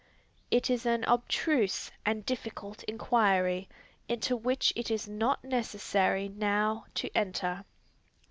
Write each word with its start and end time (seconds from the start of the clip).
It 0.49 0.71
is 0.71 0.87
an 0.87 1.03
obstruse 1.03 1.91
and 2.07 2.25
difficult 2.25 2.81
inquiry, 2.85 3.69
into 4.09 4.35
which 4.35 4.73
it 4.75 4.89
is 4.89 5.07
not 5.07 5.43
necessary 5.43 6.27
now 6.27 6.85
to 6.95 7.11
enter. 7.15 7.65